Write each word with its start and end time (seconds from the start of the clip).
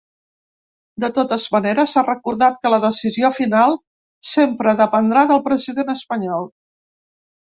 De 1.03 1.09
totes 1.17 1.43
maneres, 1.55 1.93
ha 1.97 2.03
recordat 2.07 2.57
que 2.63 2.71
la 2.75 2.79
decisió 2.87 3.31
final 3.37 3.77
sempre 4.31 4.75
dependrà 4.81 5.27
del 5.33 5.45
president 5.51 5.93
espanyol. 5.97 6.51